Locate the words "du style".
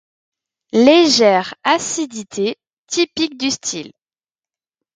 3.37-3.91